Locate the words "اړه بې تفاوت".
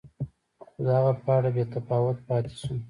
1.37-2.17